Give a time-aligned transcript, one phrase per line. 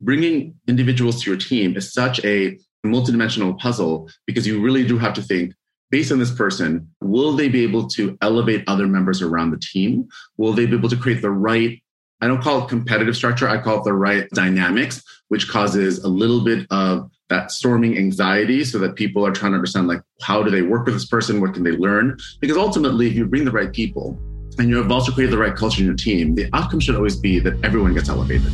[0.00, 5.14] bringing individuals to your team is such a multidimensional puzzle because you really do have
[5.14, 5.52] to think
[5.90, 10.06] based on this person, will they be able to elevate other members around the team?
[10.36, 11.82] Will they be able to create the right,
[12.20, 16.08] I don't call it competitive structure, I call it the right dynamics, which causes a
[16.08, 20.42] little bit of that storming anxiety so that people are trying to understand like how
[20.42, 21.40] do they work with this person?
[21.40, 22.16] What can they learn?
[22.40, 24.18] Because ultimately if you bring the right people
[24.58, 27.16] and you have also created the right culture in your team the outcome should always
[27.16, 28.52] be that everyone gets elevated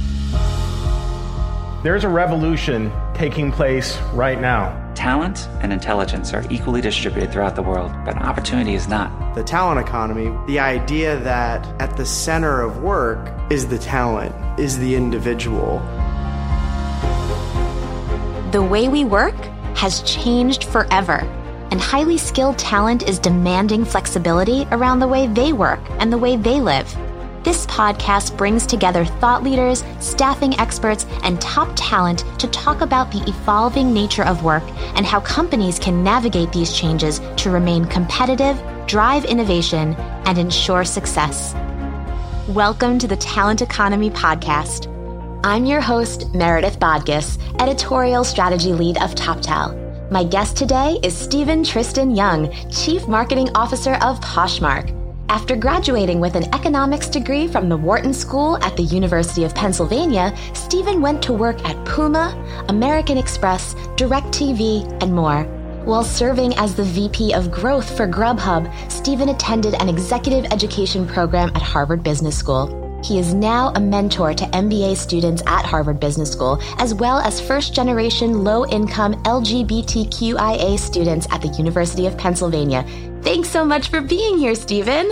[1.84, 7.62] there's a revolution taking place right now Talent and intelligence are equally distributed throughout the
[7.62, 9.34] world, but opportunity is not.
[9.34, 14.78] The talent economy, the idea that at the center of work is the talent, is
[14.78, 15.80] the individual.
[18.52, 19.34] The way we work
[19.74, 21.18] has changed forever,
[21.72, 26.36] and highly skilled talent is demanding flexibility around the way they work and the way
[26.36, 26.96] they live.
[27.44, 33.22] This podcast brings together thought leaders, staffing experts, and top talent to talk about the
[33.28, 34.62] evolving nature of work
[34.96, 39.92] and how companies can navigate these changes to remain competitive, drive innovation,
[40.24, 41.52] and ensure success.
[42.48, 44.86] Welcome to the Talent Economy Podcast.
[45.44, 50.10] I'm your host, Meredith Bodgas, Editorial Strategy Lead of TopTal.
[50.10, 55.03] My guest today is Stephen Tristan Yuan, Chief Marketing Officer of Poshmark.
[55.28, 60.36] After graduating with an economics degree from the Wharton School at the University of Pennsylvania,
[60.52, 62.36] Stephen went to work at Puma,
[62.68, 65.44] American Express, DirecTV, and more.
[65.84, 71.50] While serving as the VP of Growth for Grubhub, Stephen attended an executive education program
[71.54, 72.80] at Harvard Business School.
[73.04, 77.38] He is now a mentor to MBA students at Harvard Business School, as well as
[77.38, 82.82] first generation low income LGBTQIA students at the University of Pennsylvania.
[83.24, 85.10] Thanks so much for being here, Stephen.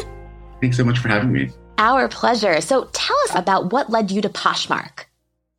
[0.60, 1.48] Thanks so much for having me.
[1.78, 2.60] Our pleasure.
[2.60, 5.06] So tell us about what led you to Poshmark.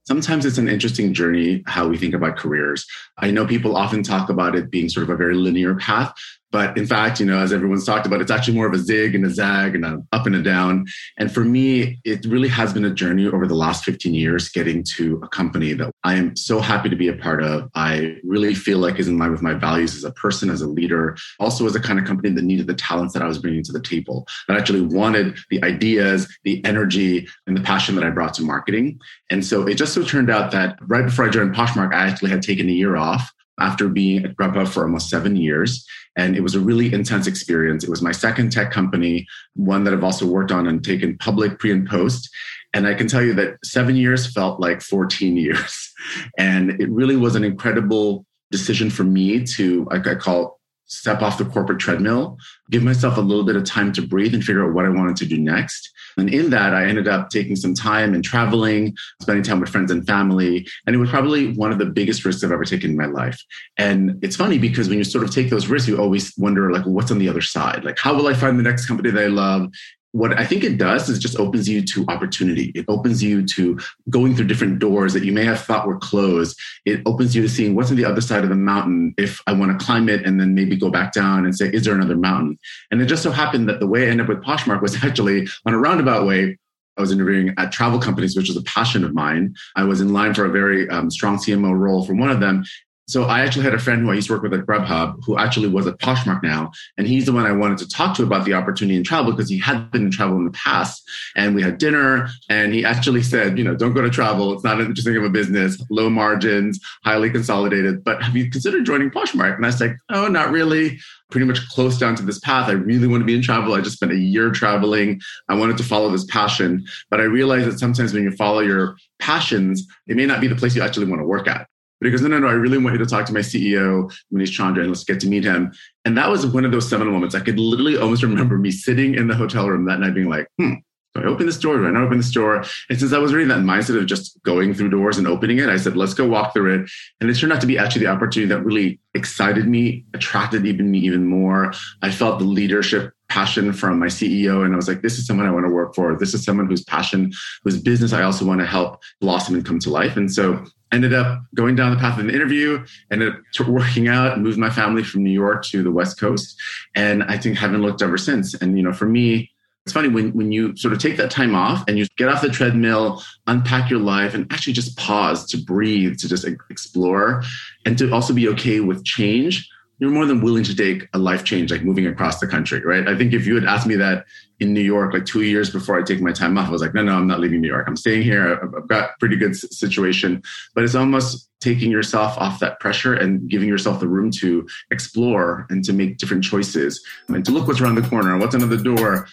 [0.06, 2.86] Sometimes it's an interesting journey how we think about careers.
[3.18, 6.14] I know people often talk about it being sort of a very linear path,
[6.54, 9.16] but in fact, you know, as everyone's talked about, it's actually more of a zig
[9.16, 10.86] and a zag and an up and a down.
[11.18, 14.84] And for me, it really has been a journey over the last 15 years getting
[14.96, 17.72] to a company that I am so happy to be a part of.
[17.74, 20.68] I really feel like is in line with my values as a person, as a
[20.68, 23.64] leader, also as a kind of company that needed the talents that I was bringing
[23.64, 28.12] to the table, that actually wanted the ideas, the energy, and the passion that I
[28.12, 29.00] brought to marketing.
[29.32, 32.30] And so it just so turned out that right before I joined Poshmark, I actually
[32.30, 35.86] had taken a year off after being at Grubhub for almost seven years.
[36.16, 37.84] And it was a really intense experience.
[37.84, 39.26] It was my second tech company,
[39.56, 42.30] one that I've also worked on and taken public pre and post.
[42.74, 45.92] And I can tell you that seven years felt like 14 years.
[46.38, 51.38] And it really was an incredible decision for me to, like I call step off
[51.38, 52.38] the corporate treadmill,
[52.70, 55.16] give myself a little bit of time to breathe and figure out what I wanted
[55.18, 55.90] to do next.
[56.18, 59.92] And in that, I ended up taking some time and traveling, spending time with friends
[59.92, 60.68] and family.
[60.86, 63.42] And it was probably one of the biggest risks I've ever taken in my life.
[63.78, 66.86] And it's funny because when you sort of take those risks, you always wonder, like,
[66.86, 67.84] what's on the other side?
[67.84, 69.70] Like, how will I find the next company that I love?
[70.14, 72.72] What I think it does is just opens you to opportunity.
[72.76, 73.80] It opens you to
[74.12, 76.58] going through different doors that you may have thought were closed.
[76.86, 79.54] It opens you to seeing what's on the other side of the mountain if I
[79.54, 82.16] want to climb it and then maybe go back down and say, is there another
[82.16, 82.60] mountain?
[82.92, 85.48] And it just so happened that the way I ended up with Poshmark was actually
[85.66, 86.60] on a roundabout way.
[86.96, 89.56] I was interviewing at travel companies, which was a passion of mine.
[89.76, 92.64] I was in line for a very um, strong CMO role from one of them.
[93.08, 95.38] So I actually had a friend who I used to work with at Grubhub who
[95.38, 96.72] actually was at Poshmark now.
[96.98, 99.50] And he's the one I wanted to talk to about the opportunity in travel because
[99.50, 101.04] he had been in travel in the past.
[101.36, 104.54] And we had dinner and he actually said, you know, don't go to travel.
[104.54, 108.04] It's not interesting of a business, low margins, highly consolidated.
[108.04, 109.58] But have you considered joining Poshmark?
[109.58, 111.00] And I like, oh, not really.
[111.30, 112.70] Pretty much close down to this path.
[112.70, 113.74] I really want to be in travel.
[113.74, 115.20] I just spent a year traveling.
[115.50, 116.86] I wanted to follow this passion.
[117.10, 120.56] But I realized that sometimes when you follow your passions, it may not be the
[120.56, 121.68] place you actually want to work at.
[122.04, 124.14] But he goes, no, no, no, I really want you to talk to my CEO,
[124.34, 125.72] Manish Chandra, and let's get to meet him.
[126.04, 127.34] And that was one of those seminal moments.
[127.34, 130.50] I could literally almost remember me sitting in the hotel room that night being like,
[130.58, 130.74] hmm,
[131.16, 131.78] do I open this door?
[131.78, 132.66] Do I not open this door?
[132.90, 135.60] And since I was really in that mindset of just going through doors and opening
[135.60, 136.92] it, I said, let's go walk through it.
[137.22, 140.92] And it turned out to be actually the opportunity that really excited me, attracted even
[140.92, 141.72] me even more.
[142.02, 144.66] I felt the leadership passion from my CEO.
[144.66, 146.18] And I was like, this is someone I want to work for.
[146.18, 147.32] This is someone whose passion,
[147.64, 150.18] whose business I also want to help blossom and come to life.
[150.18, 154.40] And so ended up going down the path of an interview, ended up working out,
[154.40, 156.56] moved my family from New York to the West Coast.
[156.96, 158.54] And I think haven't looked ever since.
[158.54, 159.50] And, you know, for me,
[159.86, 162.42] it's funny when, when you sort of take that time off and you get off
[162.42, 167.44] the treadmill, unpack your life, and actually just pause to breathe, to just explore,
[167.86, 169.70] and to also be okay with change.
[170.00, 173.08] You're more than willing to take a life change, like moving across the country, right?
[173.08, 174.26] I think if you had asked me that
[174.60, 176.94] in New York, like two years before I take my time off, I was like,
[176.94, 177.86] no, no, I'm not leaving New York.
[177.88, 178.60] I'm staying here.
[178.76, 180.42] I've got pretty good situation,
[180.74, 185.66] but it's almost taking yourself off that pressure and giving yourself the room to explore
[185.70, 188.84] and to make different choices and to look what's around the corner what's under the
[188.84, 189.28] door.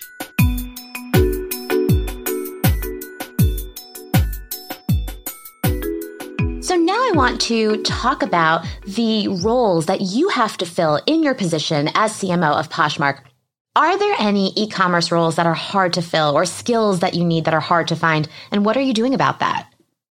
[7.10, 11.90] I want to talk about the roles that you have to fill in your position
[11.96, 13.22] as CMO of Poshmark.
[13.74, 17.46] Are there any e-commerce roles that are hard to fill or skills that you need
[17.46, 18.28] that are hard to find?
[18.52, 19.69] And what are you doing about that?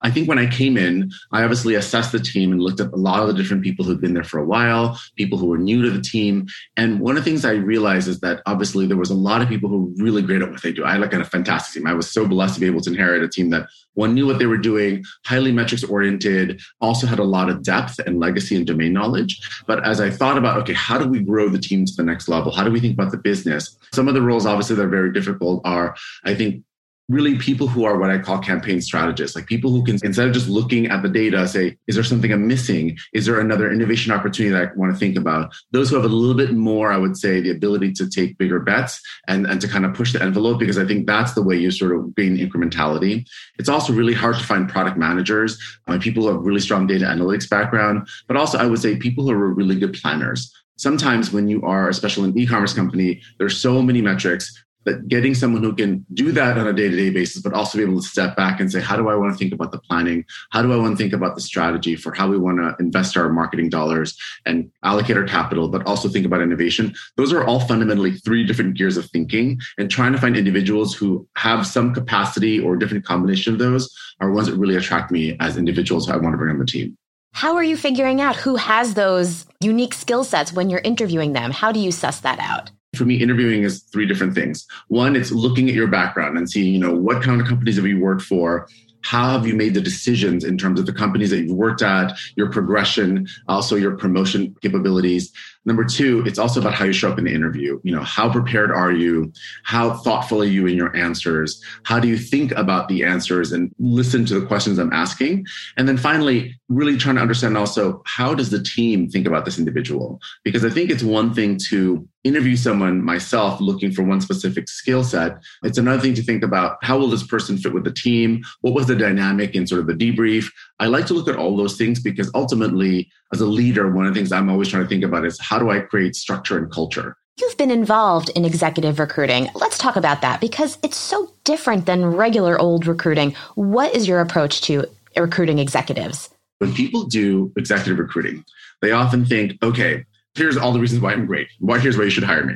[0.05, 2.95] I think when I came in, I obviously assessed the team and looked at a
[2.95, 5.81] lot of the different people who'd been there for a while, people who were new
[5.81, 6.45] to the team.
[6.77, 9.49] And one of the things I realized is that obviously there was a lot of
[9.49, 10.85] people who were really great at what they do.
[10.85, 11.87] I had like a fantastic team.
[11.87, 14.37] I was so blessed to be able to inherit a team that one knew what
[14.37, 18.67] they were doing, highly metrics oriented, also had a lot of depth and legacy and
[18.67, 19.41] domain knowledge.
[19.65, 22.27] But as I thought about, okay, how do we grow the team to the next
[22.27, 22.51] level?
[22.51, 23.75] How do we think about the business?
[23.91, 26.63] Some of the roles, obviously, that are very difficult are, I think,
[27.07, 30.33] really people who are what I call campaign strategists, like people who can, instead of
[30.33, 32.97] just looking at the data, say, is there something I'm missing?
[33.13, 35.53] Is there another innovation opportunity that I want to think about?
[35.71, 38.59] Those who have a little bit more, I would say, the ability to take bigger
[38.59, 41.57] bets and, and to kind of push the envelope, because I think that's the way
[41.57, 43.25] you sort of gain incrementality.
[43.59, 47.05] It's also really hard to find product managers, uh, people who have really strong data
[47.05, 51.47] analytics background, but also I would say people who are really good planners sometimes when
[51.47, 56.05] you are, especially an e-commerce company, there's so many metrics that getting someone who can
[56.13, 58.79] do that on a day-to-day basis but also be able to step back and say
[58.79, 60.23] how do i want to think about the planning?
[60.51, 63.17] How do i want to think about the strategy for how we want to invest
[63.17, 66.93] our marketing dollars and allocate our capital but also think about innovation?
[67.17, 71.27] Those are all fundamentally three different gears of thinking and trying to find individuals who
[71.35, 75.57] have some capacity or different combination of those are ones that really attract me as
[75.57, 76.97] individuals i want to bring on the team.
[77.33, 81.51] How are you figuring out who has those unique skill sets when you're interviewing them?
[81.51, 84.65] How do you suss that out for me, interviewing is three different things.
[84.87, 87.87] One, it's looking at your background and seeing, you know, what kind of companies have
[87.87, 88.67] you worked for?
[89.01, 92.17] How have you made the decisions in terms of the companies that you've worked at,
[92.35, 95.31] your progression, also your promotion capabilities?
[95.65, 97.79] Number two, it's also about how you show up in the interview.
[97.83, 99.33] You know, how prepared are you?
[99.63, 101.61] How thoughtful are you in your answers?
[101.83, 105.45] How do you think about the answers and listen to the questions I'm asking?
[105.77, 109.57] And then finally, really trying to understand also how does the team think about this
[109.57, 110.19] individual?
[110.43, 115.03] Because I think it's one thing to interview someone myself looking for one specific skill
[115.03, 115.37] set.
[115.63, 118.43] It's another thing to think about how will this person fit with the team?
[118.61, 120.47] What was the dynamic in sort of the debrief?
[120.79, 124.13] I like to look at all those things because ultimately, as a leader, one of
[124.13, 126.71] the things I'm always trying to think about is how do I create structure and
[126.71, 127.15] culture?
[127.39, 129.49] You've been involved in executive recruiting.
[129.55, 133.35] Let's talk about that because it's so different than regular old recruiting.
[133.55, 134.85] What is your approach to
[135.17, 136.29] recruiting executives?
[136.59, 138.45] When people do executive recruiting,
[138.81, 140.05] they often think, okay,
[140.35, 141.47] here's all the reasons why I'm great.
[141.59, 142.55] Why here's why you should hire me.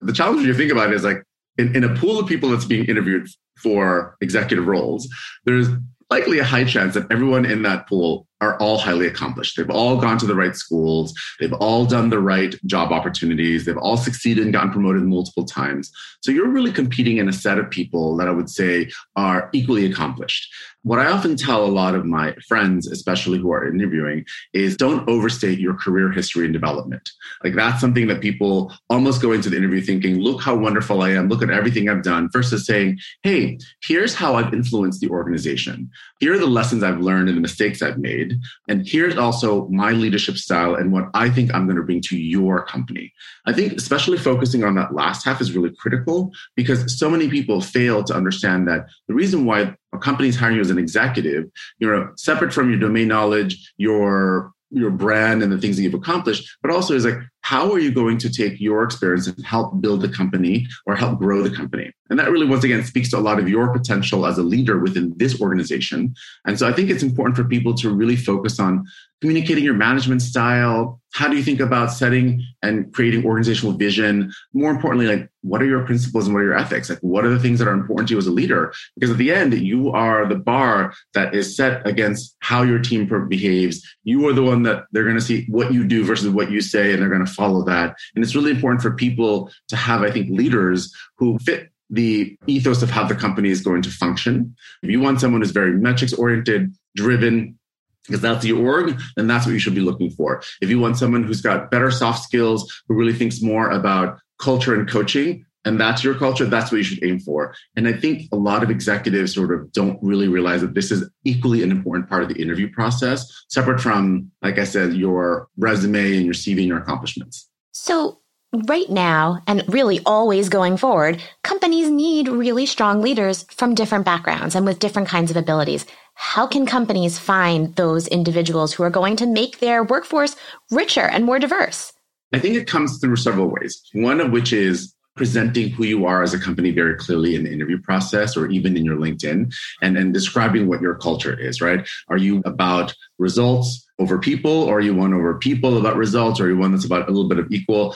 [0.00, 1.22] The challenge when you think about it is like
[1.56, 5.08] in, in a pool of people that's being interviewed for executive roles,
[5.44, 5.68] there's
[6.10, 9.56] likely a high chance that everyone in that pool are all highly accomplished.
[9.56, 11.12] They've all gone to the right schools.
[11.40, 13.64] They've all done the right job opportunities.
[13.64, 15.90] They've all succeeded and gotten promoted multiple times.
[16.22, 19.86] So you're really competing in a set of people that I would say are equally
[19.86, 20.48] accomplished.
[20.82, 25.08] What I often tell a lot of my friends, especially who are interviewing, is don't
[25.08, 27.10] overstate your career history and development.
[27.42, 31.10] Like that's something that people almost go into the interview thinking, look how wonderful I
[31.10, 35.90] am, look at everything I've done, versus saying, hey, here's how I've influenced the organization.
[36.20, 38.38] Here are the lessons I've learned and the mistakes I've made.
[38.68, 42.16] And here's also my leadership style and what I think I'm going to bring to
[42.16, 43.12] your company.
[43.46, 47.60] I think especially focusing on that last half is really critical because so many people
[47.60, 51.44] fail to understand that the reason why a company is hiring you as an executive,
[51.78, 56.58] you're separate from your domain knowledge, your your brand and the things that you've accomplished,
[56.60, 60.02] but also is like, how are you going to take your experience and help build
[60.02, 61.92] the company or help grow the company?
[62.10, 64.78] And that really, once again, speaks to a lot of your potential as a leader
[64.78, 66.14] within this organization.
[66.46, 68.84] And so I think it's important for people to really focus on
[69.20, 71.00] communicating your management style.
[71.12, 74.32] How do you think about setting and creating organizational vision?
[74.52, 76.88] More importantly, like what are your principles and what are your ethics?
[76.88, 78.72] Like what are the things that are important to you as a leader?
[78.94, 83.08] Because at the end, you are the bar that is set against how your team
[83.28, 83.86] behaves.
[84.04, 86.60] You are the one that they're going to see what you do versus what you
[86.60, 87.96] say, and they're going to follow that.
[88.14, 92.82] And it's really important for people to have, I think, leaders who fit the ethos
[92.82, 94.54] of how the company is going to function.
[94.82, 97.58] If you want someone who's very metrics oriented, driven,
[98.06, 100.42] because that's the org, then that's what you should be looking for.
[100.60, 104.74] If you want someone who's got better soft skills, who really thinks more about culture
[104.74, 107.54] and coaching, and that's your culture, that's what you should aim for.
[107.76, 111.08] And I think a lot of executives sort of don't really realize that this is
[111.24, 116.16] equally an important part of the interview process, separate from, like I said, your resume
[116.16, 117.48] and your CV and your accomplishments.
[117.72, 118.20] So,
[118.66, 124.54] right now, and really always going forward, companies need really strong leaders from different backgrounds
[124.54, 125.84] and with different kinds of abilities.
[126.14, 130.34] How can companies find those individuals who are going to make their workforce
[130.70, 131.92] richer and more diverse?
[132.32, 133.80] I think it comes through several ways.
[133.92, 137.52] One of which is presenting who you are as a company very clearly in the
[137.52, 141.86] interview process or even in your LinkedIn and, and describing what your culture is, right?
[142.08, 146.44] Are you about results over people or are you one over people about results or
[146.44, 147.94] are you one that's about a little bit of equal?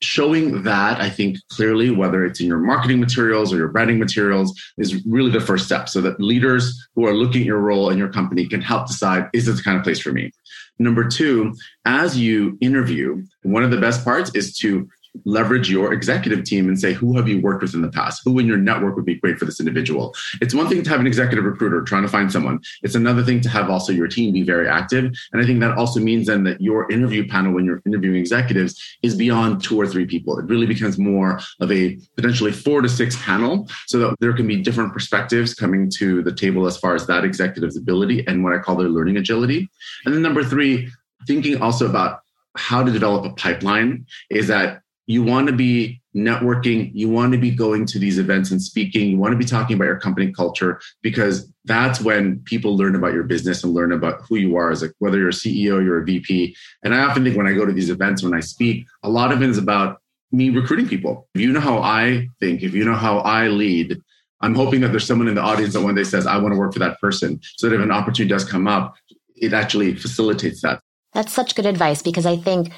[0.00, 4.56] Showing that, I think clearly, whether it's in your marketing materials or your branding materials,
[4.76, 7.98] is really the first step so that leaders who are looking at your role in
[7.98, 10.30] your company can help decide is this the kind of place for me?
[10.78, 14.88] Number two, as you interview, one of the best parts is to
[15.24, 18.22] leverage your executive team and say, who have you worked with in the past?
[18.24, 20.14] Who in your network would be great for this individual?
[20.40, 22.60] It's one thing to have an executive recruiter trying to find someone.
[22.82, 25.12] It's another thing to have also your team be very active.
[25.32, 28.80] And I think that also means then that your interview panel when you're interviewing executives
[29.02, 30.38] is beyond two or three people.
[30.38, 34.46] It really becomes more of a potentially four to six panel so that there can
[34.46, 38.54] be different perspectives coming to the table as far as that executive's ability and what
[38.54, 39.68] I call their learning agility.
[40.04, 40.90] And then number three,
[41.26, 42.20] thinking also about
[42.56, 47.38] how to develop a pipeline is that you want to be networking, you want to
[47.38, 50.30] be going to these events and speaking, you want to be talking about your company
[50.30, 54.70] culture because that's when people learn about your business and learn about who you are
[54.70, 56.54] as a whether you're a CEO, you're a VP.
[56.84, 59.32] And I often think when I go to these events, when I speak, a lot
[59.32, 59.96] of it is about
[60.30, 61.26] me recruiting people.
[61.34, 63.98] If you know how I think, if you know how I lead,
[64.42, 66.58] I'm hoping that there's someone in the audience that one day says, I want to
[66.58, 67.40] work for that person.
[67.56, 68.94] So that if an opportunity does come up,
[69.36, 70.80] it actually facilitates that.
[71.14, 72.70] That's such good advice because I think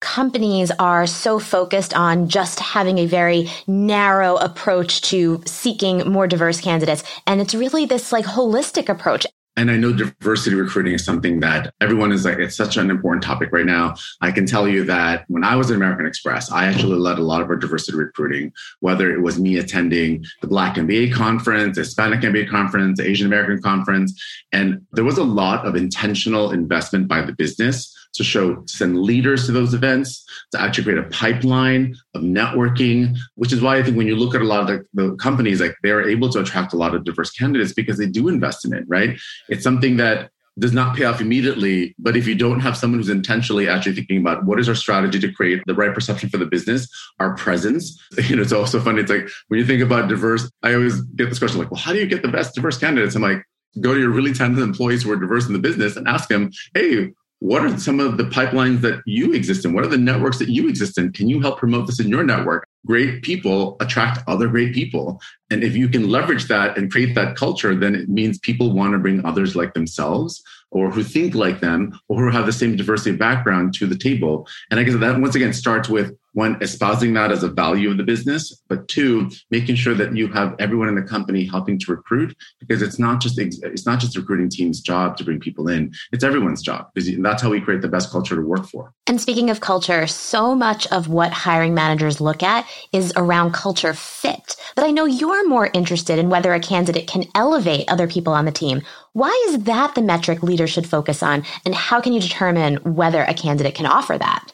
[0.00, 6.60] companies are so focused on just having a very narrow approach to seeking more diverse
[6.60, 7.02] candidates.
[7.26, 9.26] And it's really this like holistic approach.
[9.58, 13.24] And I know diversity recruiting is something that everyone is like, it's such an important
[13.24, 13.94] topic right now.
[14.20, 17.22] I can tell you that when I was at American Express, I actually led a
[17.22, 22.20] lot of our diversity recruiting, whether it was me attending the Black MBA conference, Hispanic
[22.20, 24.22] MBA conference, Asian American conference.
[24.52, 29.46] And there was a lot of intentional investment by the business to show send leaders
[29.46, 33.96] to those events, to actually create a pipeline of networking, which is why I think
[33.96, 36.72] when you look at a lot of the, the, companies, like they're able to attract
[36.72, 39.18] a lot of diverse candidates because they do invest in it, right?
[39.48, 43.10] It's something that does not pay off immediately, but if you don't have someone who's
[43.10, 46.46] intentionally actually thinking about what is our strategy to create the right perception for the
[46.46, 46.88] business,
[47.20, 49.02] our presence, you know, it's also funny.
[49.02, 51.92] It's like when you think about diverse, I always get this question like, well, how
[51.92, 53.14] do you get the best diverse candidates?
[53.14, 53.42] I'm like,
[53.80, 56.50] go to your really talented employees who are diverse in the business and ask them,
[56.74, 59.74] hey, what are some of the pipelines that you exist in?
[59.74, 61.12] What are the networks that you exist in?
[61.12, 62.66] Can you help promote this in your network?
[62.86, 65.20] Great people attract other great people.
[65.50, 68.92] And if you can leverage that and create that culture, then it means people want
[68.92, 70.42] to bring others like themselves
[70.76, 74.46] or who think like them or who have the same diversity background to the table.
[74.70, 77.96] And I guess that once again starts with one, espousing that as a value of
[77.96, 81.90] the business, but two, making sure that you have everyone in the company helping to
[81.90, 85.66] recruit because it's not just it's not just the recruiting team's job to bring people
[85.68, 88.92] in; it's everyone's job because that's how we create the best culture to work for.
[89.06, 93.94] And speaking of culture, so much of what hiring managers look at is around culture
[93.94, 94.56] fit.
[94.74, 98.44] But I know you're more interested in whether a candidate can elevate other people on
[98.44, 98.82] the team.
[99.16, 103.22] Why is that the metric leaders should focus on, and how can you determine whether
[103.22, 104.52] a candidate can offer that?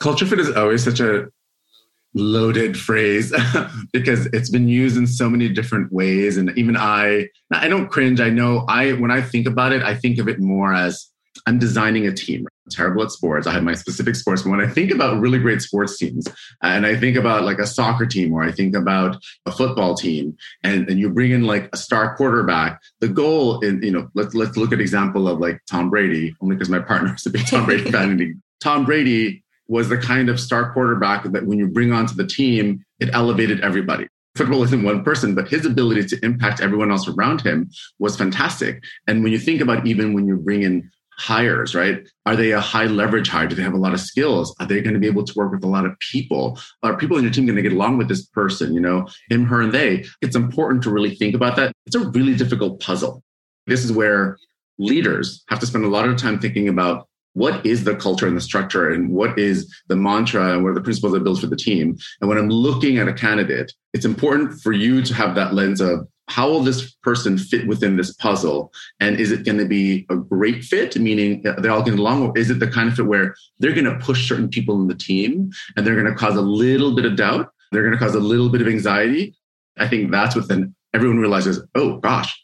[0.00, 1.28] culture fit is always such a
[2.14, 3.32] loaded phrase
[3.92, 8.20] because it's been used in so many different ways and even i i don't cringe
[8.20, 11.06] i know i when i think about it i think of it more as
[11.46, 14.66] i'm designing a team terrible at sports i have my specific sports but when i
[14.66, 18.32] think about really great sports teams uh, and i think about like a soccer team
[18.32, 22.16] or i think about a football team and, and you bring in like a star
[22.16, 26.34] quarterback the goal in you know let's let's look at example of like tom brady
[26.40, 30.28] only because my partner is a big tom brady fan tom brady was the kind
[30.28, 34.08] of star quarterback that when you bring onto the team, it elevated everybody.
[34.34, 38.82] Football isn't one person, but his ability to impact everyone else around him was fantastic.
[39.06, 42.08] And when you think about even when you bring in hires, right?
[42.24, 43.46] Are they a high leverage hire?
[43.46, 44.54] Do they have a lot of skills?
[44.58, 46.58] Are they going to be able to work with a lot of people?
[46.82, 48.72] Are people in your team going to get along with this person?
[48.72, 50.06] You know, him, her, and they.
[50.22, 51.72] It's important to really think about that.
[51.84, 53.22] It's a really difficult puzzle.
[53.66, 54.38] This is where
[54.78, 58.36] leaders have to spend a lot of time thinking about what is the culture and
[58.36, 61.46] the structure and what is the mantra and what are the principles that build for
[61.46, 65.36] the team and when i'm looking at a candidate it's important for you to have
[65.36, 69.58] that lens of how will this person fit within this puzzle and is it going
[69.58, 72.70] to be a great fit meaning uh, they're all getting along or is it the
[72.70, 76.00] kind of fit where they're going to push certain people in the team and they're
[76.00, 78.60] going to cause a little bit of doubt They're going to cause a little bit
[78.60, 79.36] of anxiety.
[79.78, 82.36] I think that's what then everyone realizes, oh gosh,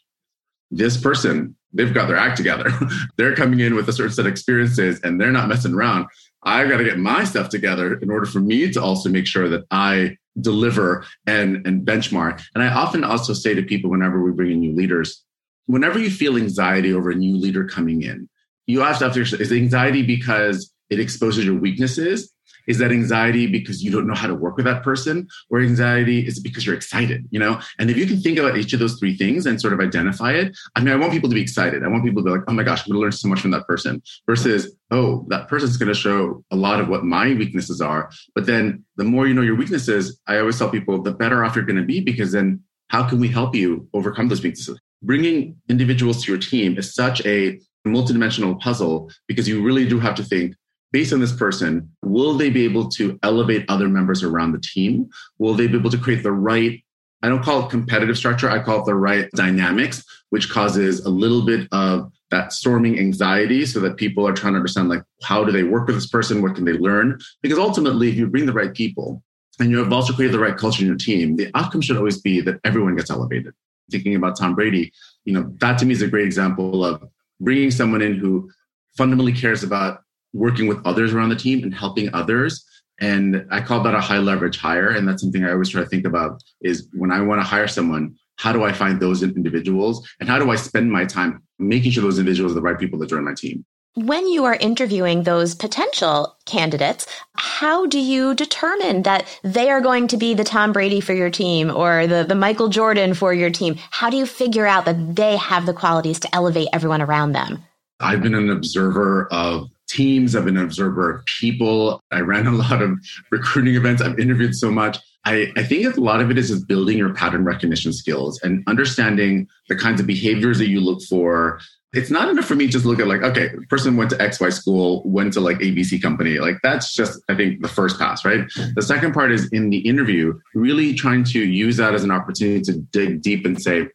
[0.71, 2.69] this person, they've got their act together.
[3.17, 6.07] they're coming in with a certain set of experiences and they're not messing around.
[6.47, 9.49] I've got to get my stuff together in order for me to also make sure
[9.49, 12.41] that I deliver and, and benchmark.
[12.55, 15.25] And I often also say to people whenever we bring in new leaders,
[15.65, 18.29] whenever you feel anxiety over a new leader coming in,
[18.65, 22.31] you have to have to, is anxiety because it exposes your weaknesses
[22.67, 25.27] is that anxiety because you don't know how to work with that person?
[25.49, 27.59] Or anxiety is because you're excited you know?
[27.79, 30.31] And if you can think about each of those three things and sort of identify
[30.31, 31.83] it i mean i want people to be excited.
[31.83, 33.41] I want people to be like oh my gosh i'm going to learn so much
[33.41, 37.33] from that person versus oh that person's going to show a lot of what my
[37.33, 38.09] weaknesses are.
[38.35, 41.55] But then the more you know your weaknesses i always tell people the better off
[41.55, 44.79] you're going to be because then how can we help you overcome those weaknesses?
[45.03, 50.15] Bringing individuals to your team is such a multidimensional puzzle because you really do have
[50.15, 50.55] to think
[50.91, 55.09] based on this person, will they be able to elevate other members around the team?
[55.37, 56.83] Will they be able to create the right,
[57.21, 61.09] I don't call it competitive structure, I call it the right dynamics, which causes a
[61.09, 65.43] little bit of that storming anxiety so that people are trying to understand like how
[65.43, 66.41] do they work with this person?
[66.41, 67.19] What can they learn?
[67.41, 69.23] Because ultimately if you bring the right people
[69.59, 72.21] and you have also created the right culture in your team the outcome should always
[72.21, 73.53] be that everyone gets elevated.
[73.89, 74.91] Thinking about tom brady
[75.23, 77.01] you know that to me is a great example of
[77.39, 78.51] bringing someone in who
[78.97, 80.01] fundamentally cares about
[80.33, 82.65] working with others around the team and helping others.
[82.99, 84.89] And I call that a high leverage hire.
[84.89, 87.67] And that's something I always try to think about is when I want to hire
[87.67, 91.91] someone, how do I find those individuals and how do I spend my time making
[91.91, 93.65] sure those individuals are the right people that join my team?
[93.95, 100.07] When you are interviewing those potential candidates, how do you determine that they are going
[100.09, 103.49] to be the Tom Brady for your team or the, the Michael Jordan for your
[103.49, 103.75] team?
[103.89, 107.63] How do you figure out that they have the qualities to elevate everyone around them?
[107.99, 110.35] I've been an observer of teams.
[110.35, 112.01] I've been an observer of people.
[112.11, 112.97] I ran a lot of
[113.31, 114.01] recruiting events.
[114.01, 114.97] I've interviewed so much.
[115.25, 118.63] I, I think a lot of it is just building your pattern recognition skills and
[118.65, 121.59] understanding the kinds of behaviors that you look for.
[121.91, 125.01] It's not enough for me just look at like, okay, person went to XY school,
[125.03, 126.39] went to like ABC company.
[126.39, 128.45] Like that's just, I think, the first pass, right?
[128.75, 132.61] The second part is in the interview, really trying to use that as an opportunity
[132.61, 133.87] to dig deep and say,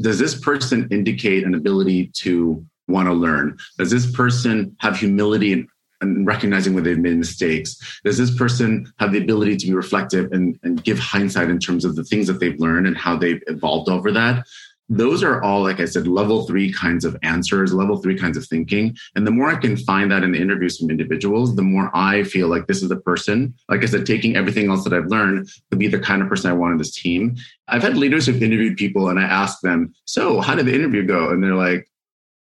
[0.00, 3.56] does this person indicate an ability to want to learn?
[3.78, 5.68] Does this person have humility and,
[6.00, 8.00] and recognizing when they've made mistakes?
[8.04, 11.84] Does this person have the ability to be reflective and, and give hindsight in terms
[11.84, 14.46] of the things that they've learned and how they've evolved over that?
[14.92, 18.44] Those are all, like I said, level three kinds of answers, level three kinds of
[18.44, 18.96] thinking.
[19.14, 22.24] And the more I can find that in the interviews from individuals, the more I
[22.24, 25.48] feel like this is the person, like I said, taking everything else that I've learned
[25.70, 27.36] to be the kind of person I want in this team.
[27.68, 31.06] I've had leaders who've interviewed people and I ask them, So, how did the interview
[31.06, 31.30] go?
[31.30, 31.88] And they're like,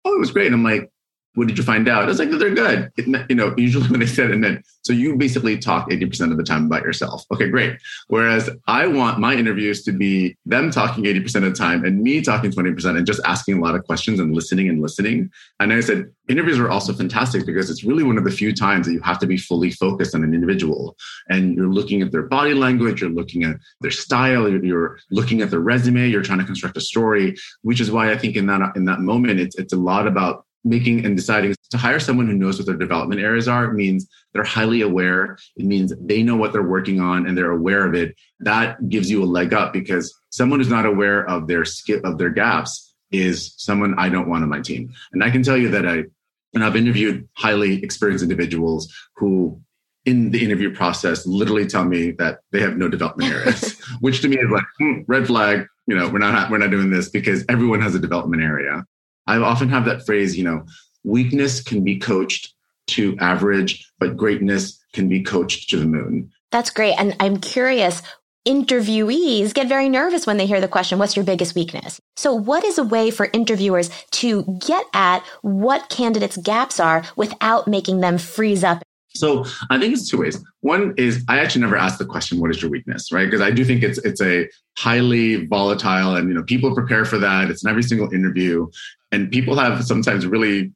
[0.06, 0.48] oh, it was great.
[0.48, 0.90] And I'm like,
[1.36, 2.04] what did you find out?
[2.04, 2.92] I was like, they're good.
[2.96, 6.38] It, you know, usually when they said it meant, so you basically talk 80% of
[6.38, 7.26] the time about yourself.
[7.32, 7.78] Okay, great.
[8.08, 12.22] Whereas I want my interviews to be them talking 80% of the time and me
[12.22, 15.32] talking 20% and just asking a lot of questions and listening and listening.
[15.60, 18.86] And I said, interviews are also fantastic because it's really one of the few times
[18.86, 20.96] that you have to be fully focused on an individual
[21.30, 25.50] and you're looking at their body language, you're looking at their style, you're looking at
[25.50, 28.76] their resume, you're trying to construct a story, which is why I think in that,
[28.76, 32.34] in that moment, it's, it's a lot about making and deciding to hire someone who
[32.34, 35.38] knows what their development areas are means they're highly aware.
[35.56, 38.16] It means they know what they're working on and they're aware of it.
[38.40, 42.18] That gives you a leg up because someone who's not aware of their skip of
[42.18, 44.92] their gaps is someone I don't want on my team.
[45.12, 46.06] And I can tell you that I
[46.54, 49.60] and I've interviewed highly experienced individuals who
[50.06, 54.28] in the interview process literally tell me that they have no development areas, which to
[54.28, 55.66] me is like hmm, red flag.
[55.88, 58.84] You know, we're not we're not doing this because everyone has a development area.
[59.28, 60.64] I often have that phrase, you know,
[61.04, 62.54] weakness can be coached
[62.88, 66.30] to average, but greatness can be coached to the moon.
[66.52, 66.96] That's great.
[67.00, 68.02] And I'm curious,
[68.48, 72.00] interviewees get very nervous when they hear the question, what's your biggest weakness?
[72.16, 77.68] So what is a way for interviewers to get at what candidates' gaps are without
[77.68, 78.84] making them freeze up
[79.16, 80.44] so I think it's two ways.
[80.62, 83.26] One is I actually never ask the question, "What is your weakness?" Right?
[83.26, 87.20] Because I do think it's it's a highly volatile, and you know people prepare for
[87.20, 87.50] that.
[87.50, 88.68] It's in every single interview,
[89.14, 90.72] and people have sometimes really,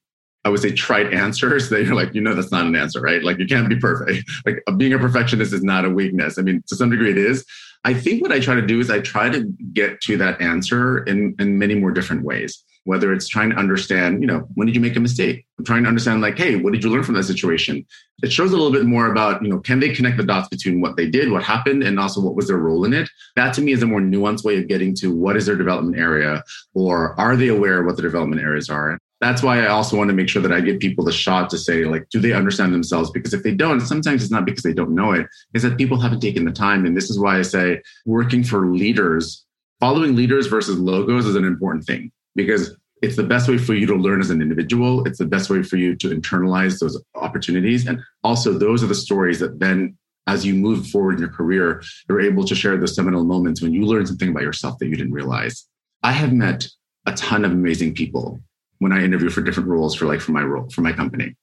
[0.46, 3.24] I would say, trite answers that you're like, you know, that's not an answer, right?
[3.24, 4.30] Like you can't be perfect.
[4.46, 6.38] Like uh, being a perfectionist is not a weakness.
[6.38, 7.44] I mean, to some degree, it is.
[7.84, 11.04] I think what I try to do is I try to get to that answer
[11.04, 14.74] in in many more different ways whether it's trying to understand, you know, when did
[14.74, 15.46] you make a mistake?
[15.60, 17.86] I'm trying to understand, like, hey, what did you learn from that situation?
[18.24, 20.80] It shows a little bit more about, you know, can they connect the dots between
[20.80, 23.10] what they did, what happened, and also what was their role in it?
[23.36, 26.00] That to me is a more nuanced way of getting to what is their development
[26.00, 28.98] area, or are they aware of what the development areas are?
[29.20, 31.58] that's why I also want to make sure that I give people the shot to
[31.58, 33.10] say, like, do they understand themselves?
[33.10, 36.00] Because if they don't, sometimes it's not because they don't know it, it's that people
[36.00, 36.86] haven't taken the time.
[36.86, 39.44] And this is why I say working for leaders,
[39.80, 43.86] following leaders versus logos is an important thing because it's the best way for you
[43.88, 45.06] to learn as an individual.
[45.06, 47.86] It's the best way for you to internalize those opportunities.
[47.86, 51.84] And also, those are the stories that then, as you move forward in your career,
[52.08, 54.96] you're able to share those seminal moments when you learn something about yourself that you
[54.96, 55.68] didn't realize.
[56.04, 56.68] I have met
[57.06, 58.40] a ton of amazing people
[58.80, 61.36] when I interview for different roles for like for my role for my company.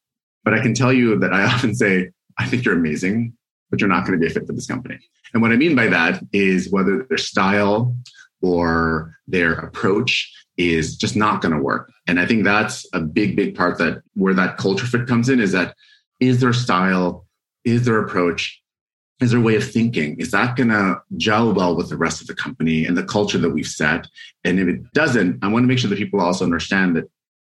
[0.45, 3.33] But I can tell you that I often say, I think you're amazing,
[3.71, 4.99] but you're not going to be a fit for this company.
[5.33, 7.97] And what I mean by that is whether their style
[8.43, 11.93] or their approach is just not going to work.
[12.07, 15.41] And I think that's a big, big part that where that culture fit comes in
[15.41, 15.75] is that
[16.21, 17.27] is their style,
[17.65, 18.61] is their approach,
[19.21, 22.27] is their way of thinking, is that going to gel well with the rest of
[22.27, 24.07] the company and the culture that we've set?
[24.45, 27.11] And if it doesn't, I want to make sure that people also understand that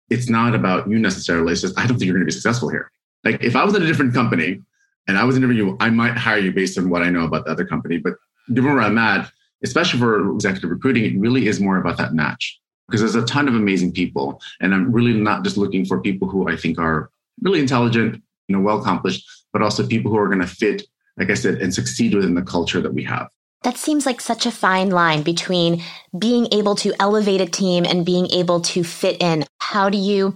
[0.09, 1.53] it's not about you necessarily.
[1.53, 2.91] It's just, I don't think you're going to be successful here.
[3.23, 4.61] Like if I was at a different company
[5.07, 7.45] and I was interviewing you, I might hire you based on what I know about
[7.45, 7.97] the other company.
[7.97, 8.15] But
[8.53, 9.31] given where I'm at,
[9.63, 13.47] especially for executive recruiting, it really is more about that match because there's a ton
[13.47, 14.41] of amazing people.
[14.59, 17.09] And I'm really not just looking for people who I think are
[17.41, 20.83] really intelligent, you know, well accomplished, but also people who are going to fit,
[21.17, 23.29] like I said, and succeed within the culture that we have.
[23.63, 25.81] That seems like such a fine line between
[26.17, 29.45] being able to elevate a team and being able to fit in.
[29.59, 30.35] How do you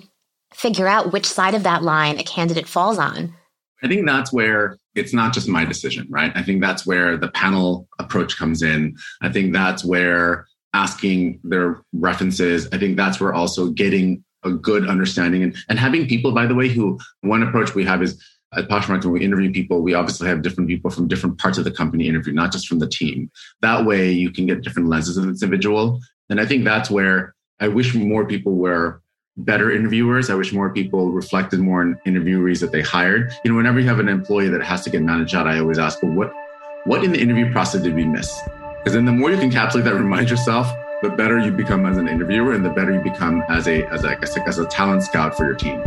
[0.53, 3.33] figure out which side of that line a candidate falls on?
[3.83, 6.31] I think that's where it's not just my decision, right?
[6.35, 8.95] I think that's where the panel approach comes in.
[9.21, 14.87] I think that's where asking their references, I think that's where also getting a good
[14.87, 18.21] understanding and, and having people, by the way, who one approach we have is
[18.55, 21.65] at Poshmark, when we interview people, we obviously have different people from different parts of
[21.65, 23.29] the company interview, not just from the team.
[23.61, 25.99] That way you can get different lenses of this individual.
[26.29, 29.01] And I think that's where I wish more people were
[29.35, 30.29] better interviewers.
[30.29, 33.33] I wish more people reflected more on interviewees that they hired.
[33.43, 35.77] You know, whenever you have an employee that has to get managed out, I always
[35.77, 36.33] ask, well, what,
[36.85, 38.41] what in the interview process did we miss?
[38.87, 40.71] Because then the more you can encapsulate that, remind yourself,
[41.01, 44.05] the better you become as an interviewer and the better you become as a, as
[44.05, 45.81] a, as a talent scout for your team.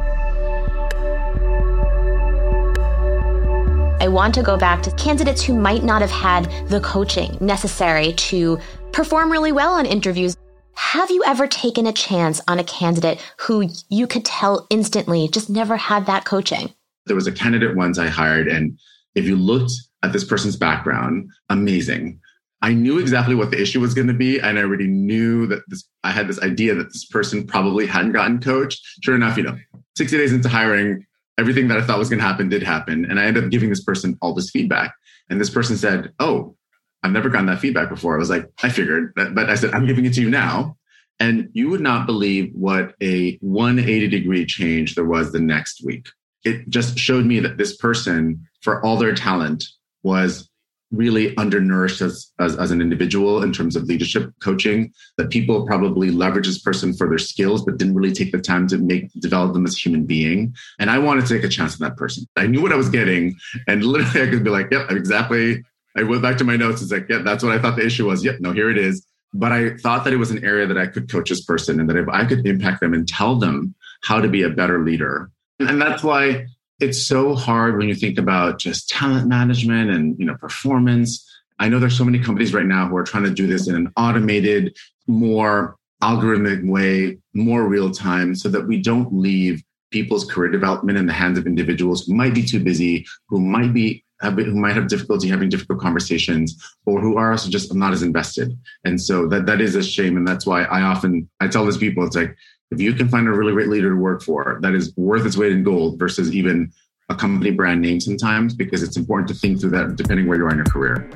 [4.03, 8.13] I want to go back to candidates who might not have had the coaching necessary
[8.13, 8.59] to
[8.93, 10.37] perform really well on interviews.
[10.75, 15.49] Have you ever taken a chance on a candidate who you could tell instantly just
[15.49, 16.75] never had that coaching?
[17.07, 18.79] There was a candidate once I hired, and
[19.15, 22.21] if you looked at this person's background, amazing.
[22.63, 25.63] I knew exactly what the issue was going to be, and I already knew that
[25.69, 25.85] this.
[26.05, 28.81] I had this idea that this person probably hadn't gotten coached.
[29.03, 29.59] Sure enough, you know,
[29.97, 31.07] 60 days into hiring,
[31.39, 33.05] everything that I thought was going to happen did happen.
[33.05, 34.95] And I ended up giving this person all this feedback.
[35.29, 36.57] And this person said, Oh,
[37.03, 38.15] I've never gotten that feedback before.
[38.15, 40.77] I was like, I figured, but I said, I'm giving it to you now.
[41.19, 46.09] And you would not believe what a 180 degree change there was the next week.
[46.45, 49.65] It just showed me that this person, for all their talent,
[50.03, 50.50] was
[50.91, 56.11] really undernourished as, as, as, an individual in terms of leadership coaching that people probably
[56.11, 59.53] leverage this person for their skills but didn't really take the time to make develop
[59.53, 60.55] them as a human being.
[60.79, 62.27] And i wanted to take a chance on that person.
[62.37, 63.37] I knew what i was getting
[63.69, 65.63] and literally i could be like yep exactly.
[65.97, 68.07] I went back to my notes it's like yeah that's what i thought the issue
[68.07, 68.25] was.
[68.25, 69.07] Yep no here it is.
[69.33, 71.89] But i thought that it was an area that i could coach this person and
[71.89, 75.31] that if i could impact them and tell them how to be a better leader.
[75.61, 76.47] And that's why
[76.81, 81.27] it's so hard when you think about just talent management and you know performance.
[81.59, 83.77] I know there's so many companies right now who are trying to do this in
[83.77, 90.51] an automated more algorithmic way more real time so that we don't leave people's career
[90.51, 94.55] development in the hands of individuals who might be too busy who might be who
[94.55, 98.57] might have difficulty having difficult conversations or who are also just not as invested.
[98.85, 101.77] And so that that is a shame and that's why i often i tell these
[101.77, 102.37] people it's like
[102.71, 105.37] if you can find a really great leader to work for that is worth its
[105.37, 106.71] weight in gold versus even
[107.09, 110.45] a company brand name sometimes because it's important to think through that depending where you
[110.45, 111.11] are in your career.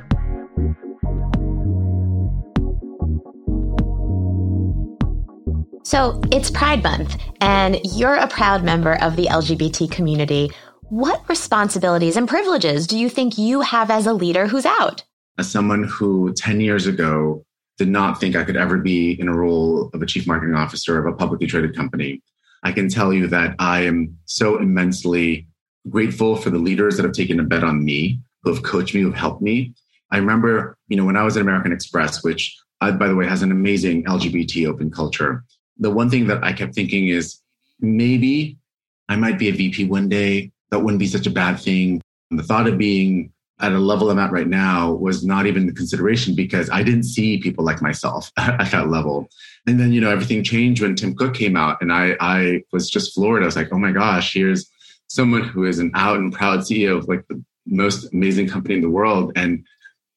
[5.84, 10.50] So it's Pride Month, and you're a proud member of the LGBT community.
[10.88, 15.04] What responsibilities and privileges do you think you have as a leader who's out?
[15.38, 17.44] As someone who 10 years ago
[17.78, 20.98] did not think I could ever be in a role of a chief marketing officer
[20.98, 22.22] of a publicly traded company.
[22.62, 25.46] I can tell you that I am so immensely
[25.88, 29.02] grateful for the leaders that have taken a bet on me, who have coached me,
[29.02, 29.74] who have helped me.
[30.10, 33.26] I remember, you know, when I was at American Express, which uh, by the way
[33.26, 35.44] has an amazing LGBT open culture.
[35.78, 37.40] The one thing that I kept thinking is
[37.80, 38.58] maybe
[39.08, 40.52] I might be a VP one day.
[40.70, 42.00] That wouldn't be such a bad thing.
[42.30, 43.32] And the thought of being
[43.64, 47.04] at a level I'm at right now was not even the consideration because I didn't
[47.04, 49.28] see people like myself at that level.
[49.66, 52.90] And then, you know, everything changed when Tim Cook came out and I, I was
[52.90, 53.42] just floored.
[53.42, 54.70] I was like, oh my gosh, here's
[55.08, 58.82] someone who is an out and proud CEO of like the most amazing company in
[58.82, 59.32] the world.
[59.34, 59.64] And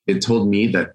[0.07, 0.93] it told me that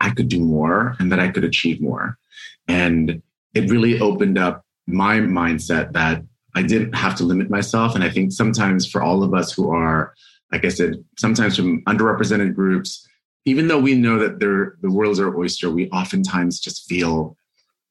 [0.00, 2.18] I could do more and that I could achieve more.
[2.66, 3.22] And
[3.54, 6.24] it really opened up my mindset that
[6.56, 7.94] I didn't have to limit myself.
[7.94, 10.14] And I think sometimes for all of us who are,
[10.52, 13.06] like I said, sometimes from underrepresented groups,
[13.44, 17.36] even though we know that the world is our oyster, we oftentimes just feel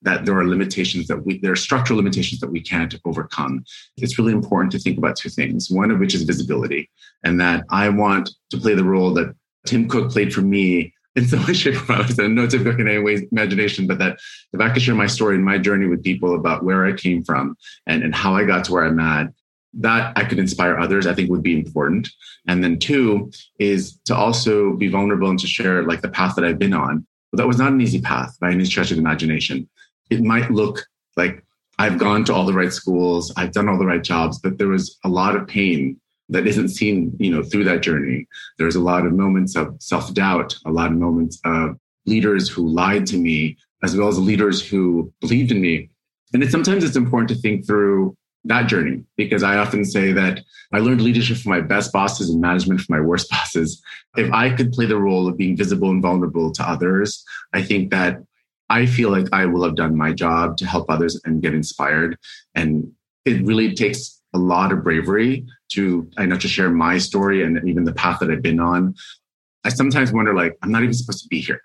[0.01, 3.63] that there are limitations that we, there are structural limitations that we can't overcome.
[3.97, 5.69] It's really important to think about two things.
[5.71, 6.89] One of which is visibility,
[7.23, 11.27] and that I want to play the role that Tim Cook played for me in
[11.27, 12.05] some way, shape, or form.
[12.19, 14.17] And no Tim Cook in any way imagination, but that
[14.53, 17.23] if I could share my story and my journey with people about where I came
[17.23, 17.55] from
[17.87, 19.27] and, and how I got to where I'm at,
[19.75, 22.09] that I could inspire others, I think would be important.
[22.47, 26.45] And then two is to also be vulnerable and to share like the path that
[26.45, 27.05] I've been on.
[27.31, 29.67] But that was not an easy path by any stretch of imagination.
[30.09, 30.85] It might look
[31.17, 31.43] like
[31.77, 34.69] I've gone to all the right schools, I've done all the right jobs, but there
[34.69, 38.27] was a lot of pain that isn't seen, you know, through that journey.
[38.57, 43.05] There's a lot of moments of self-doubt, a lot of moments of leaders who lied
[43.07, 45.89] to me, as well as leaders who believed in me.
[46.33, 50.41] And it, sometimes it's important to think through that journey because I often say that
[50.71, 53.81] I learned leadership from my best bosses and management from my worst bosses.
[54.15, 57.91] If I could play the role of being visible and vulnerable to others, I think
[57.91, 58.17] that
[58.69, 62.17] I feel like I will have done my job to help others and get inspired.
[62.55, 62.91] And
[63.25, 67.67] it really takes a lot of bravery to, I know, to share my story and
[67.67, 68.95] even the path that I've been on.
[69.63, 71.61] I sometimes wonder, like, I'm not even supposed to be here.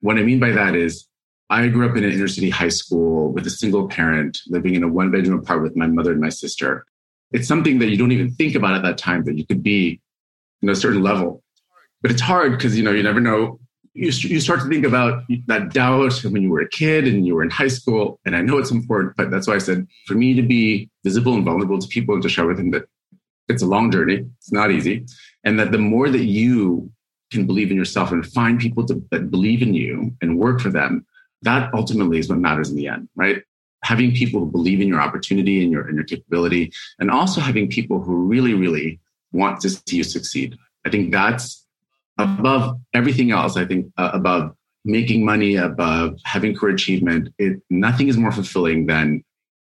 [0.00, 1.06] What I mean by that is,
[1.48, 4.82] I grew up in an inner city high school with a single parent living in
[4.82, 6.84] a one bedroom apartment with my mother and my sister.
[7.32, 10.00] It's something that you don't even think about at that time that you could be
[10.62, 11.42] in a certain level.
[12.02, 13.60] But it's hard because you know you never know
[13.96, 17.34] you, you start to think about that doubt when you were a kid and you
[17.34, 18.20] were in high school.
[18.26, 21.34] And I know it's important, but that's why I said for me to be visible
[21.34, 22.84] and vulnerable to people and to share with them that
[23.48, 25.06] it's a long journey, it's not easy.
[25.44, 26.90] And that the more that you
[27.32, 30.68] can believe in yourself and find people to, that believe in you and work for
[30.68, 31.06] them,
[31.46, 33.42] that ultimately is what matters in the end, right?
[33.84, 37.68] Having people who believe in your opportunity and your, and your capability, and also having
[37.68, 39.00] people who really, really
[39.32, 40.56] want to see you succeed.
[40.84, 41.64] I think that's
[42.18, 44.54] above everything else, I think uh, above
[44.84, 49.24] making money, above having career achievement, it, nothing is more fulfilling than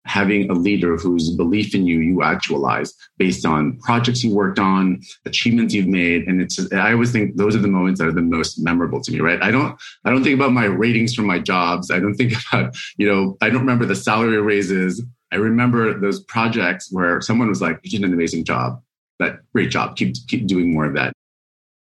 [0.08, 5.02] having a leader whose belief in you you actualize based on projects you worked on
[5.26, 6.28] achievements you've made.
[6.28, 9.02] And it's just, i always think those are the moments that are the most memorable
[9.02, 9.42] to me right?
[9.42, 11.92] I don't i don't think about my ratings from my jobs.
[11.92, 15.04] I don't think about you know i don't remember the salary raises.
[15.32, 18.82] I remember those projects where someone was like you did an amazing job
[19.20, 19.96] that great job.
[19.96, 21.14] Keep keep doing more of that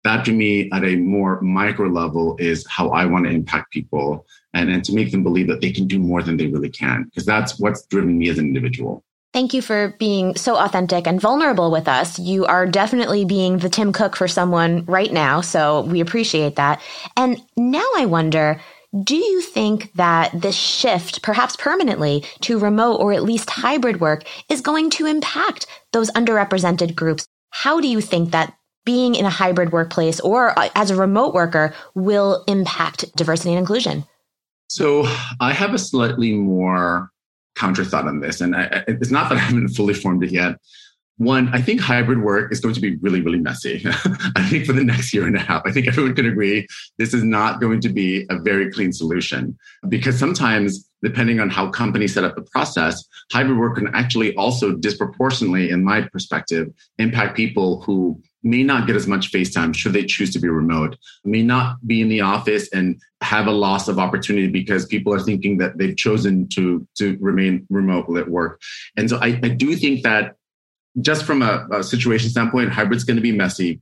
[0.10, 4.26] that to me at a more micro level is how I want to impact people
[4.56, 7.04] and, and to make them believe that they can do more than they really can,
[7.04, 9.04] because that's what's driven me as an individual.
[9.32, 12.18] Thank you for being so authentic and vulnerable with us.
[12.18, 15.42] You are definitely being the Tim Cook for someone right now.
[15.42, 16.82] So we appreciate that.
[17.16, 18.60] And now I wonder,
[19.04, 24.24] do you think that this shift, perhaps permanently, to remote or at least hybrid work
[24.50, 27.28] is going to impact those underrepresented groups?
[27.52, 28.56] How do you think that
[28.90, 33.60] being in a hybrid workplace or uh, as a remote worker will impact diversity and
[33.60, 34.04] inclusion?
[34.68, 35.06] So
[35.40, 37.12] I have a slightly more
[37.56, 38.42] counter thought on this.
[38.42, 40.56] And I, it's not that I haven't fully formed it yet.
[41.18, 43.84] One, I think hybrid work is going to be really, really messy.
[44.36, 46.66] I think for the next year and a half, I think everyone can agree
[46.98, 49.56] this is not going to be a very clean solution
[49.88, 54.72] because sometimes, depending on how companies set up the process, hybrid work can actually also
[54.72, 59.94] disproportionately, in my perspective, impact people who may not get as much face time should
[59.94, 63.88] they choose to be remote, may not be in the office and have a loss
[63.88, 68.62] of opportunity because people are thinking that they've chosen to, to remain remote at work.
[68.96, 70.36] And so I, I do think that
[71.02, 73.82] just from a, a situation standpoint, hybrid's going to be messy.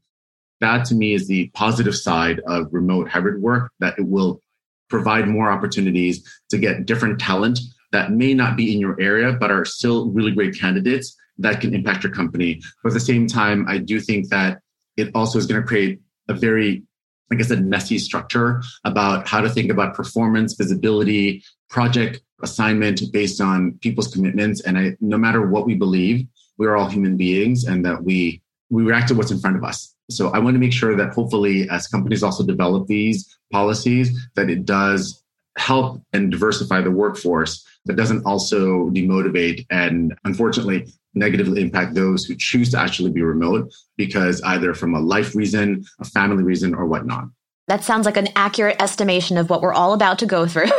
[0.60, 4.42] That to me is the positive side of remote hybrid work, that it will
[4.90, 7.60] provide more opportunities to get different talent
[7.92, 11.74] that may not be in your area, but are still really great candidates that can
[11.74, 12.62] impact your company.
[12.84, 14.60] But at the same time, I do think that
[14.96, 16.84] it also is going to create a very,
[17.30, 23.42] like I said, messy structure about how to think about performance, visibility, project assignment based
[23.42, 24.62] on people's commitments.
[24.62, 28.84] And I, no matter what we believe, we're all human beings and that we, we
[28.84, 29.94] react to what's in front of us.
[30.10, 34.50] So I want to make sure that hopefully as companies also develop these policies, that
[34.50, 35.24] it does
[35.58, 42.36] help and diversify the workforce, but doesn't also demotivate and unfortunately negatively impact those who
[42.36, 46.86] choose to actually be remote because either from a life reason, a family reason, or
[46.86, 47.26] whatnot.
[47.68, 50.70] That sounds like an accurate estimation of what we're all about to go through.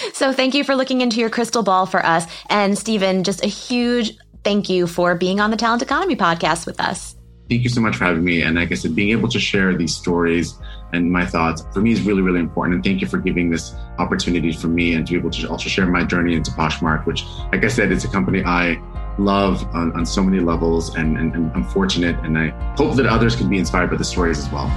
[0.12, 2.24] so thank you for looking into your crystal ball for us.
[2.48, 6.80] And Stephen, just a huge thank you for being on the Talent Economy podcast with
[6.80, 7.16] us.
[7.48, 8.42] Thank you so much for having me.
[8.42, 10.56] And like I said, being able to share these stories
[10.92, 12.76] and my thoughts for me is really, really important.
[12.76, 15.68] And thank you for giving this opportunity for me and to be able to also
[15.68, 18.80] share my journey into Poshmark, which, like I said, it's a company I
[19.18, 20.94] love on, on so many levels.
[20.94, 24.04] And, and, and I'm fortunate and I hope that others can be inspired by the
[24.04, 24.68] stories as well.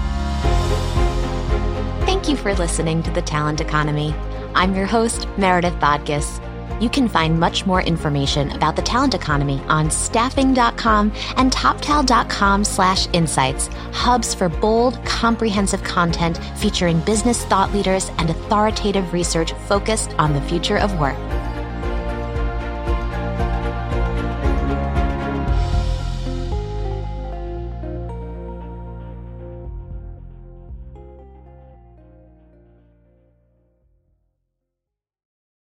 [2.06, 4.14] Thank you for listening to The Talent Economy.
[4.56, 6.40] I'm your host, Meredith Bodgas.
[6.82, 13.08] You can find much more information about the talent economy on staffing.com and toptal.com slash
[13.14, 20.34] insights, hubs for bold, comprehensive content featuring business thought leaders and authoritative research focused on
[20.34, 21.18] the future of work.